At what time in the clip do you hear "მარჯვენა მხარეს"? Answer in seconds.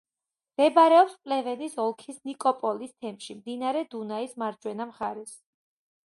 4.45-5.35